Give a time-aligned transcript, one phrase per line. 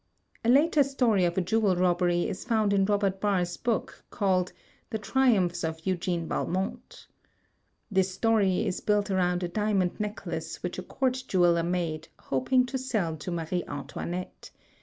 [0.43, 4.51] A later story of a jewel robbery is foimd in Robert Barr's book, called
[4.89, 7.05] "The Triumphs of Eugene Valmont."
[7.91, 12.79] This story is built around a diamond necklace which a court jeweler made, hoping to
[12.79, 14.49] sell to Marie Antoinette.